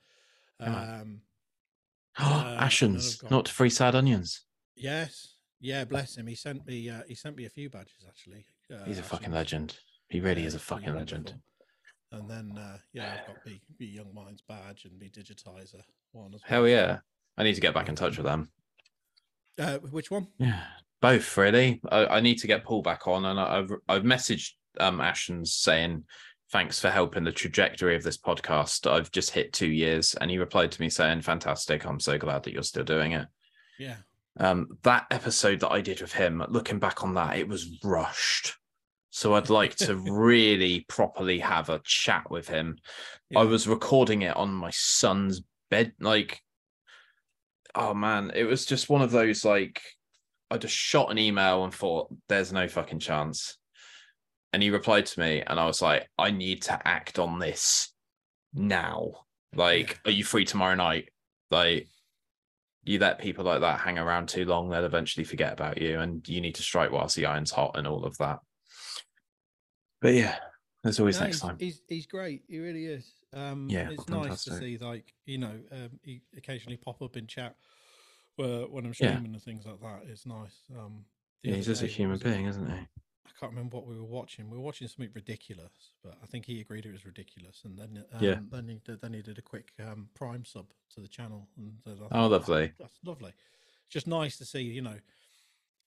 [0.60, 1.22] Um,
[2.20, 3.32] uh, Ashens, got...
[3.32, 4.42] not free sad onions.
[4.76, 6.28] Yes, yeah, bless him.
[6.28, 6.90] He sent me.
[6.90, 8.46] Uh, he sent me a few badges actually.
[8.72, 9.78] Uh, He's a fucking legend.
[10.10, 11.34] He really yeah, is a fucking legend.
[12.12, 15.82] And then, uh, yeah, I've got the, the Young Minds badge and the Digitiser
[16.14, 16.62] one as well.
[16.62, 17.00] Hell yeah.
[17.38, 18.50] I need to get back in touch with them.
[19.60, 20.28] Uh, which one?
[20.38, 20.64] Yeah,
[21.02, 21.82] both really.
[21.90, 25.48] I, I need to get Paul back on, and I, have I've messaged um Ashens
[25.48, 26.04] saying
[26.52, 28.90] thanks for helping the trajectory of this podcast.
[28.90, 31.86] I've just hit two years, and he replied to me saying, "Fantastic!
[31.86, 33.28] I'm so glad that you're still doing it."
[33.80, 33.98] Yeah.
[34.40, 38.56] Um, that episode that I did with him, looking back on that, it was rushed.
[39.10, 42.78] So I'd like to really properly have a chat with him.
[43.30, 43.40] Yeah.
[43.40, 45.94] I was recording it on my son's bed.
[46.00, 46.40] Like,
[47.74, 49.82] oh man, it was just one of those like
[50.50, 53.58] I just shot an email and thought, there's no fucking chance.
[54.54, 57.94] And he replied to me, and I was like, I need to act on this
[58.54, 59.12] now.
[59.54, 61.10] Like, are you free tomorrow night?
[61.52, 61.88] Like,
[62.84, 66.28] you let people like that hang around too long, they'll eventually forget about you, and
[66.28, 68.40] you need to strike whilst the iron's hot and all of that.
[70.02, 70.38] But yeah,
[70.84, 71.58] there's always no, next he's, time.
[71.60, 72.44] He's he's great.
[72.48, 73.12] He really is.
[73.34, 74.30] Um, yeah, it's fantastic.
[74.30, 77.56] nice to see like you know um, he occasionally pop up in chat
[78.38, 79.34] where when I'm streaming yeah.
[79.34, 80.10] and things like that.
[80.10, 80.56] It's nice.
[80.78, 81.04] Um,
[81.44, 82.78] yeah, he's just a human being, isn't he?
[82.78, 84.50] I can't remember what we were watching.
[84.50, 88.04] We were watching something ridiculous, but I think he agreed it was ridiculous, and then
[88.14, 91.08] um, yeah, then he did, then he did a quick um, Prime sub to the
[91.08, 92.72] channel, and thought, oh, lovely.
[92.74, 93.32] Oh, that's lovely.
[93.86, 94.96] It's just nice to see, you know,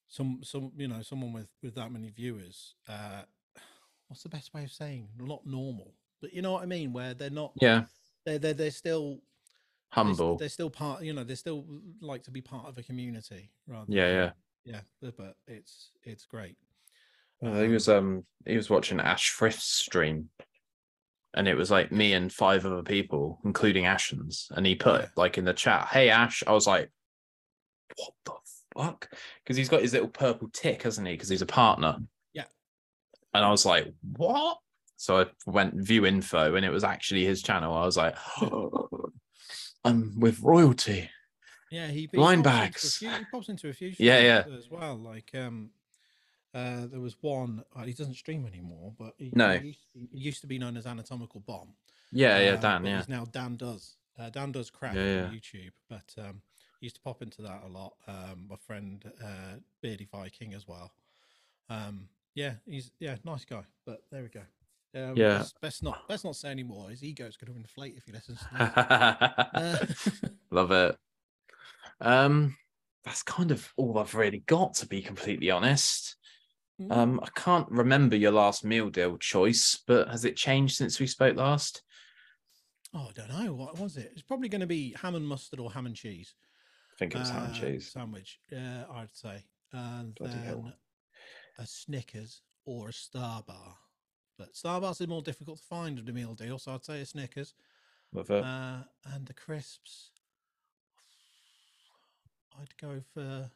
[0.09, 3.23] some some you know someone with with that many viewers uh,
[4.09, 7.15] what's the best way of saying not normal, but you know what I mean, where
[7.15, 7.53] they're not.
[7.61, 7.85] Yeah.
[8.27, 9.21] They're they're they're still
[9.91, 10.37] humble.
[10.37, 11.03] They're, they're still part.
[11.03, 11.65] You know, they still
[12.01, 13.51] like to be part of a community.
[13.67, 13.87] Rather.
[13.89, 14.31] Yeah,
[14.65, 15.11] yeah, yeah.
[15.17, 16.57] But it's it's great.
[17.41, 20.29] Well, he was um he was watching Ash Frith's stream,
[21.35, 25.09] and it was like me and five other people, including Ashens, and he put yeah.
[25.17, 26.91] like in the chat, "Hey Ash," I was like,
[27.97, 28.33] "What the
[28.77, 29.09] fuck?"
[29.43, 31.15] Because he's got his little purple tick, hasn't he?
[31.15, 31.99] Because he's a partner
[32.35, 32.45] Yeah.
[33.35, 34.59] and I was like, what?
[34.97, 37.75] So I went view info and it was actually his channel.
[37.75, 38.89] I was like, oh,
[39.85, 41.11] I'm with royalty.
[41.71, 42.97] Yeah, he, he blind bags.
[42.97, 44.97] Few, he pops into a few yeah, yeah, as well.
[44.97, 45.71] Like um,
[46.53, 47.63] uh, there was one.
[47.75, 50.77] Uh, he doesn't stream anymore, but he, no, he used, he used, to be known
[50.77, 51.75] as Anatomical Bomb.
[52.13, 52.85] Yeah, yeah, uh, Dan.
[52.85, 53.97] Yeah, he's now Dan does.
[54.19, 55.25] Uh, Dan does crap yeah, yeah.
[55.25, 56.43] on YouTube, but um,
[56.81, 57.95] he used to pop into that a lot.
[58.09, 60.93] Um, my friend uh, Beardy Viking as well.
[61.69, 63.63] Um, yeah, he's yeah, nice guy.
[63.87, 64.43] But there we go.
[64.95, 66.91] Um, yeah, best, not best not say anymore.
[66.91, 68.41] His ego's going to inflate if he listens.
[68.41, 68.47] To
[69.55, 70.97] uh, Love it.
[72.01, 72.57] Um,
[73.05, 76.17] that's kind of all I've really got, to be completely honest.
[76.81, 76.97] Mm.
[76.97, 81.07] Um, I can't remember your last meal deal choice, but has it changed since we
[81.07, 81.83] spoke last?
[82.95, 83.53] Oh, I don't know.
[83.55, 84.11] What was it?
[84.13, 86.35] It's probably going to be ham and mustard or ham and cheese.
[86.95, 87.93] I think it was ham and uh, cheese.
[87.93, 88.41] sandwich.
[88.51, 90.73] Yeah, I'd say, and Bloody then hell.
[91.59, 93.77] a Snickers or a Star Bar.
[94.41, 97.03] But Star Bars is more difficult to find in a meal deal, so I'd say
[97.03, 97.53] a Snickers.
[98.17, 98.31] It.
[98.31, 98.79] Uh,
[99.13, 100.13] and the crisps,
[102.59, 103.51] I'd go for.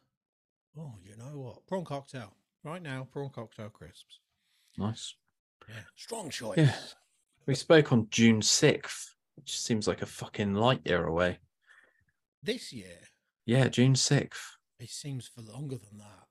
[0.79, 1.67] Oh, you know what?
[1.67, 2.35] Prawn cocktail.
[2.63, 4.19] Right now, prawn cocktail crisps.
[4.77, 5.15] nice.
[5.69, 6.59] Yeah, strong choice.
[6.59, 6.75] Yeah.
[7.47, 11.39] We spoke on June 6th, which seems like a fucking light year away.
[12.43, 12.99] This year,
[13.47, 14.57] Yeah, June 6th.
[14.79, 16.27] it seems for longer than that.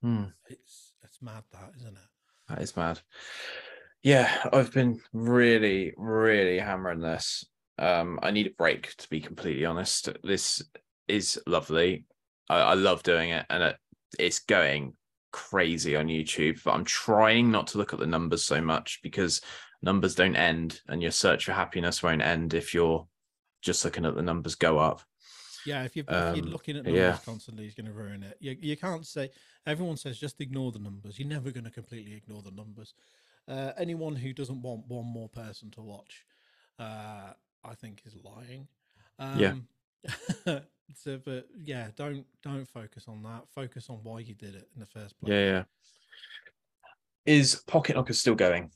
[0.00, 0.24] Hmm.
[0.48, 2.08] It's it's mad, that isn't it?
[2.48, 3.00] That is mad.
[4.02, 7.44] Yeah, I've been really, really hammering this.
[7.78, 10.08] Um, I need a break to be completely honest.
[10.24, 10.62] This
[11.08, 12.04] is lovely.
[12.48, 13.76] I, I love doing it, and it,
[14.18, 14.94] it's going
[15.32, 16.62] crazy on YouTube.
[16.64, 19.40] But I'm trying not to look at the numbers so much because
[19.82, 23.06] numbers don't end, and your search for happiness won't end if you're
[23.62, 25.02] just looking at the numbers go up.
[25.64, 27.24] Yeah, if you're, if you're Um, looking at the numbers yeah.
[27.24, 28.36] constantly, it's going to ruin it.
[28.40, 29.30] You, you can't say,
[29.64, 31.20] everyone says just ignore the numbers.
[31.20, 32.94] You're never going to completely ignore the numbers.
[33.48, 36.24] Uh, anyone who doesn't want one more person to watch,
[36.78, 37.32] uh,
[37.64, 38.68] I think is lying.
[39.18, 39.66] Um,
[40.46, 40.60] Yeah.
[40.94, 43.48] so, but yeah, don't don't focus on that.
[43.54, 45.30] Focus on why you did it in the first place.
[45.32, 45.62] Yeah, yeah.
[47.24, 48.70] Is Pocket Knocker still going?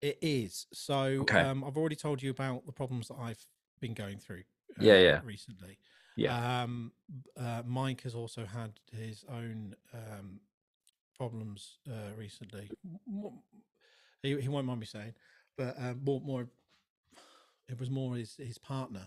[0.00, 0.66] It is.
[0.72, 1.40] So Okay.
[1.40, 3.44] um, I've already told you about the problems that I've
[3.80, 4.42] been going through.
[4.78, 5.20] uh, Yeah, yeah.
[5.24, 5.78] Recently.
[6.16, 6.62] Yeah.
[6.62, 6.92] Um,
[7.36, 10.40] uh, Mike has also had his own um,
[11.16, 12.70] problems uh, recently.
[14.24, 15.12] He, he won't mind me saying,
[15.56, 16.48] but um, more more.
[17.68, 19.06] It was more his his partner,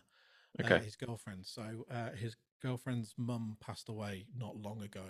[0.63, 1.45] uh, his girlfriend.
[1.45, 5.05] So uh, his girlfriend's mum passed away not long ago,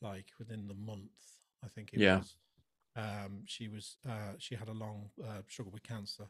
[0.00, 2.18] like within the month, I think it Yeah.
[2.18, 2.36] was.
[2.94, 6.28] Um, she was uh, she had a long uh, struggle with cancer,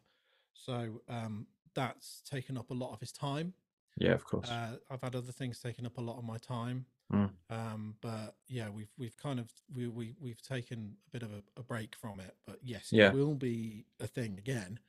[0.54, 3.52] so um, that's taken up a lot of his time.
[3.98, 4.48] Yeah, of course.
[4.50, 7.30] Uh, I've had other things taking up a lot of my time, Mm.
[7.50, 11.42] um, but yeah, we've we've kind of we we we've taken a bit of a,
[11.56, 12.34] a break from it.
[12.46, 13.08] But yes, Yeah.
[13.08, 14.80] it will be a thing again.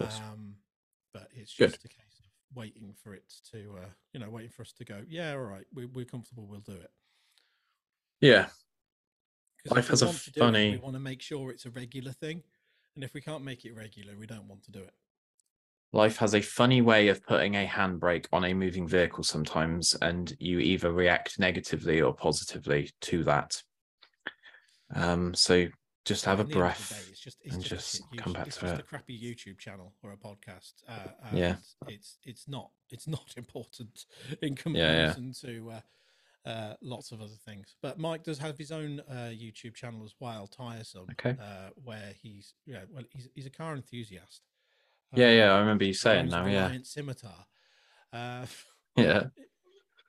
[0.00, 0.54] Um,
[1.12, 1.70] but it's Good.
[1.72, 4.84] just a case of waiting for it to, uh, you know, waiting for us to
[4.84, 5.02] go.
[5.08, 6.46] Yeah, all right, we, we're comfortable.
[6.46, 6.90] We'll do it.
[8.20, 8.46] Yeah,
[9.66, 12.44] Life has a do it, funny- we want to make sure it's a regular thing,
[12.94, 14.94] and if we can't make it regular, we don't want to do it.
[15.92, 20.32] Life has a funny way of putting a handbrake on a moving vehicle sometimes, and
[20.38, 23.60] you either react negatively or positively to that.
[24.94, 25.66] Um, so
[26.04, 26.90] just have a At the end of the breath.
[26.90, 28.80] day, it's just it's and just, just shit come back it's to just it.
[28.80, 30.72] a crappy YouTube channel or a podcast.
[30.88, 31.56] Uh, Yeah.
[31.88, 34.06] it's it's not it's not important
[34.42, 34.62] in yeah.
[34.62, 37.76] comparison to uh, uh, lots of other things.
[37.82, 41.06] But Mike does have his own uh, YouTube channel as well, Tiresome.
[41.12, 41.36] Okay.
[41.40, 44.42] Uh, where he's yeah, well, he's he's a car enthusiast.
[45.14, 46.46] Yeah, yeah, I Um, remember you saying now.
[46.46, 47.46] Yeah, Reliant Scimitar.
[48.12, 48.46] Uh,
[48.96, 49.24] yeah,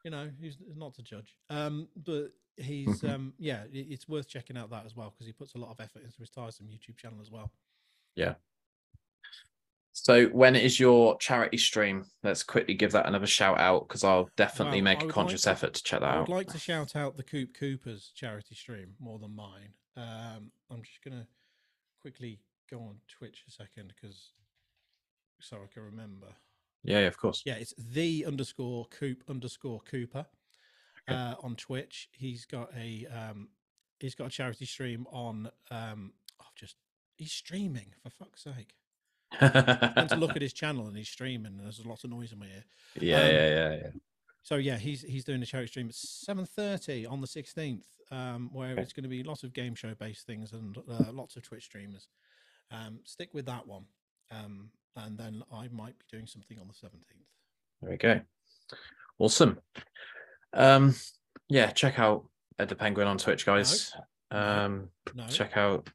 [0.03, 1.35] you know, he's not to judge.
[1.49, 5.55] Um, but he's um, yeah, it's worth checking out that as well because he puts
[5.55, 7.51] a lot of effort into his tiresome YouTube channel as well.
[8.15, 8.35] Yeah.
[9.93, 12.05] So when is your charity stream?
[12.23, 15.57] Let's quickly give that another shout out because I'll definitely Well, make a conscious like
[15.57, 16.21] to- effort to check that out.
[16.29, 19.73] I'd like to shout out the Coop Coopers charity stream more than mine.
[19.97, 21.27] Um, I'm just gonna
[21.99, 24.31] quickly go on Twitch a second because
[25.41, 26.27] so I can remember.
[26.83, 27.43] Yeah, yeah, of course.
[27.45, 30.25] Yeah, it's the underscore Coop underscore Cooper
[31.09, 31.17] Okay.
[31.19, 32.09] uh, on Twitch.
[32.11, 33.49] He's got a um,
[33.99, 35.51] he's got a charity stream on.
[35.69, 36.75] Um, I've just
[37.17, 38.73] he's streaming for fuck's sake.
[39.39, 41.53] I went to look at his channel and he's streaming.
[41.57, 42.63] And there's lots of noise in my ear.
[42.99, 43.89] yeah, um, yeah, yeah, yeah.
[44.43, 48.49] So yeah, he's he's doing a charity stream at seven thirty on the sixteenth, um,
[48.51, 48.81] where Okay.
[48.81, 51.65] it's going to be lots of game show based things and uh, lots of Twitch
[51.65, 52.07] streamers.
[52.71, 53.85] Um, stick with that one,
[54.31, 57.25] um, and then I might be doing something on the seventeenth.
[57.81, 58.21] There we go.
[59.19, 59.59] Awesome.
[60.53, 60.95] Um,
[61.49, 62.25] yeah, check out
[62.59, 63.93] Ed the Penguin on Twitch, guys.
[64.31, 64.37] No.
[64.39, 65.89] Um, No, check out.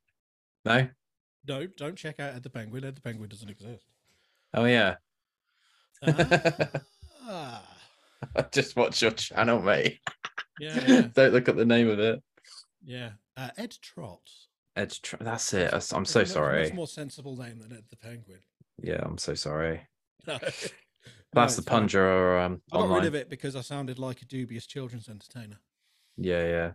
[0.64, 0.88] No.
[1.46, 2.84] no, don't check out Ed the Penguin.
[2.84, 3.86] Ed the Penguin doesn't exist.
[4.54, 4.96] Oh yeah.
[7.28, 7.62] Ah,
[8.52, 10.00] Just watch your channel, mate.
[10.60, 12.22] yeah, yeah, Don't look at the name of it.
[12.84, 13.10] yeah.
[13.36, 14.45] Uh, Ed Trots.
[15.20, 15.72] That's it.
[15.72, 16.28] I'm so a much-
[16.64, 18.40] Much more sensible name than Ed the Penguin.
[18.82, 19.80] Yeah, I'm so sorry.
[20.26, 20.38] No.
[20.40, 20.72] That's
[21.34, 21.66] No, the it's
[22.08, 22.98] or um I got online.
[23.00, 25.60] rid of it because I sounded like a dubious children's entertainer.
[26.16, 26.72] Yeah, yeah.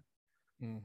[0.63, 0.81] Mm.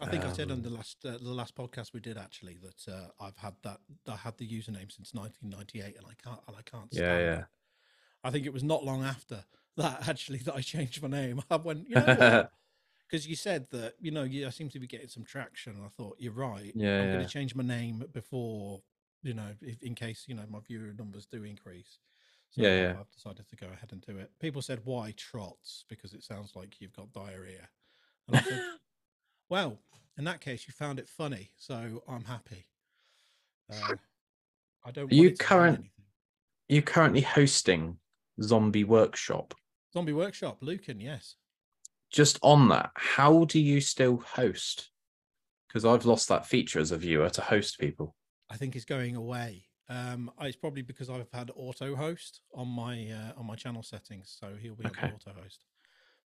[0.00, 2.58] I think I said on Um, the last uh, the last podcast we did actually
[2.58, 6.56] that uh, I've had that I had the username since 1998 and I can't and
[6.56, 7.38] I can't Yeah, stand yeah.
[7.40, 7.44] it.
[8.24, 9.44] I think it was not long after
[9.76, 11.42] that actually that I changed my name.
[11.50, 12.48] I went, you know
[13.14, 15.76] Because you said that, you know, you, I seem to be getting some traction.
[15.84, 16.72] I thought, you're right.
[16.74, 16.98] Yeah.
[16.98, 17.12] I'm yeah.
[17.12, 18.82] going to change my name before,
[19.22, 22.00] you know, if, in case, you know, my viewer numbers do increase.
[22.50, 22.94] So yeah, yeah.
[22.98, 24.32] I've decided to go ahead and do it.
[24.40, 25.84] People said, why trots?
[25.88, 27.68] Because it sounds like you've got diarrhea.
[28.26, 28.62] And I said,
[29.48, 29.78] well,
[30.18, 31.52] in that case, you found it funny.
[31.56, 32.66] So I'm happy.
[33.72, 33.94] Uh,
[34.84, 35.12] I don't.
[35.12, 35.84] Are you current?
[36.68, 37.96] You currently hosting
[38.42, 39.54] Zombie Workshop?
[39.92, 41.36] Zombie Workshop, Lucan, yes.
[42.10, 44.90] Just on that, how do you still host?
[45.68, 48.14] Because I've lost that feature as a viewer to host people.
[48.50, 49.64] I think it's going away.
[49.88, 54.36] Um, it's probably because I've had auto host on my uh, on my channel settings,
[54.40, 55.08] so he'll be okay.
[55.08, 55.64] auto host.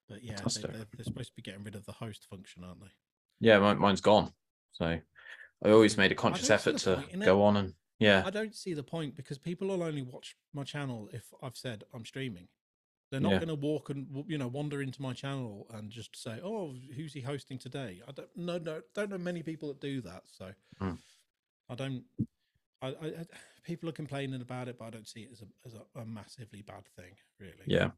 [0.07, 2.79] But yeah, they, are they're supposed to be getting rid of the host function, aren't
[2.79, 2.91] they?
[3.39, 4.31] Yeah, mine, mine's gone.
[4.71, 8.23] So I always made a conscious effort to go on and yeah.
[8.25, 11.83] I don't see the point because people will only watch my channel if I've said
[11.93, 12.47] I'm streaming.
[13.11, 13.37] They're not yeah.
[13.39, 17.13] going to walk and you know wander into my channel and just say, "Oh, who's
[17.13, 20.23] he hosting today?" I don't no no don't know many people that do that.
[20.25, 20.97] So mm.
[21.69, 22.03] I don't.
[22.81, 23.25] I, I, I,
[23.63, 26.05] people are complaining about it, but I don't see it as a as a, a
[26.05, 27.53] massively bad thing, really.
[27.65, 27.89] Yeah.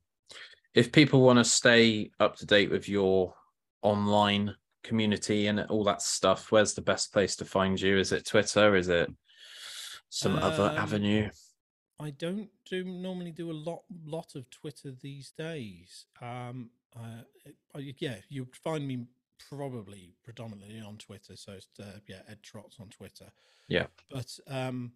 [0.74, 3.34] If people want to stay up to date with your
[3.82, 7.98] online community and all that stuff, where's the best place to find you?
[7.98, 8.76] Is it Twitter?
[8.76, 9.12] Is it
[10.10, 11.30] some um, other avenue?
[12.02, 16.06] I don't do normally do a lot lot of Twitter these days.
[16.20, 19.06] Um, uh, yeah, you'd find me
[19.50, 21.36] probably predominantly on Twitter.
[21.36, 23.28] So it's uh, yeah, Ed Trots on Twitter.
[23.68, 24.94] Yeah, but um,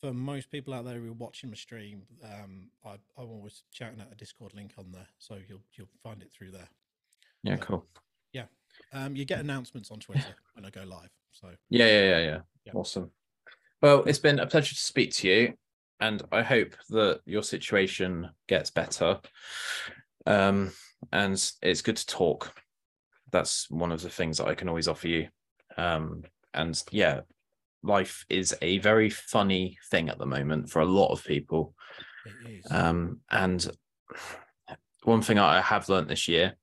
[0.00, 4.00] for most people out there who are watching my stream, um, I, I'm always chatting
[4.00, 6.68] at a Discord link on there, so you'll you'll find it through there.
[7.42, 7.84] Yeah, cool.
[8.32, 8.44] Yeah,
[8.94, 11.10] um, you get announcements on Twitter when I go live.
[11.32, 12.38] So yeah, yeah, yeah, yeah.
[12.64, 12.72] yeah.
[12.72, 13.10] Awesome.
[13.82, 15.54] Well, it's been a pleasure to speak to you,
[16.00, 19.20] and I hope that your situation gets better.
[20.26, 20.72] Um,
[21.12, 21.32] and
[21.62, 22.52] it's good to talk.
[23.32, 25.28] That's one of the things that I can always offer you.
[25.76, 27.20] Um, and yeah,
[27.82, 31.74] life is a very funny thing at the moment for a lot of people.
[32.70, 33.66] Um, and
[35.04, 36.54] one thing I have learned this year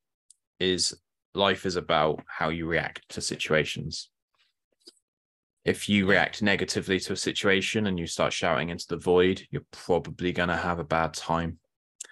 [0.59, 0.93] is
[1.33, 4.09] life is about how you react to situations
[5.65, 9.65] if you react negatively to a situation and you start shouting into the void, you're
[9.71, 11.57] probably going to have a bad time.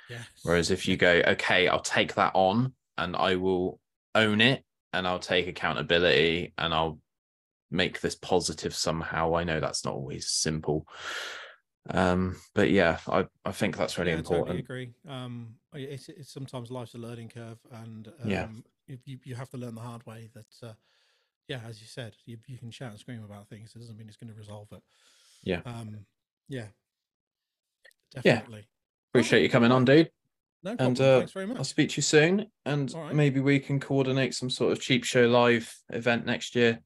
[0.10, 0.26] Yes.
[0.44, 3.80] Whereas if you go, okay, I'll take that on and I will
[4.16, 7.00] own it and I'll take accountability and I'll
[7.70, 9.36] make this positive somehow.
[9.36, 10.88] I know that's not always simple.
[11.90, 14.50] Um, but yeah, I, I think that's really yeah, important.
[14.50, 14.94] I totally agree.
[15.10, 18.48] Um, it's, it's sometimes life's a learning curve and um, yeah.
[19.06, 20.74] you, you have to learn the hard way that, uh,
[21.48, 23.74] yeah, as you said, you, you can shout and scream about things.
[23.76, 24.82] It doesn't mean it's going to resolve it.
[25.44, 25.62] Yeah.
[25.66, 26.06] Um,
[26.48, 26.68] yeah.
[28.14, 28.60] Definitely.
[28.60, 28.66] Yeah.
[29.14, 30.10] Appreciate you coming on, dude.
[30.64, 30.88] No problem.
[30.88, 31.58] And uh, Thanks very much.
[31.58, 33.16] I'll speak to you soon, and right.
[33.16, 36.80] maybe we can coordinate some sort of cheap show live event next year,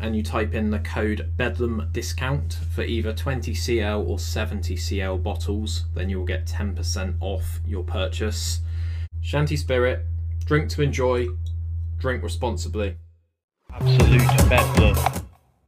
[0.00, 5.18] and you type in the code Bedlam discount for either 20 CL or 70 CL
[5.18, 8.60] bottles, then you'll get 10% off your purchase.
[9.20, 10.06] Shanty Spirit,
[10.46, 11.28] drink to enjoy,
[11.98, 12.96] drink responsibly.
[13.70, 15.19] Absolute Bedlam.